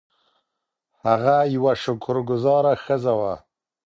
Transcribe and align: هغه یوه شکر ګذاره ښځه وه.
هغه 1.03 1.35
یوه 1.55 1.73
شکر 1.83 2.15
ګذاره 2.29 2.73
ښځه 2.83 3.13
وه. 3.19 3.33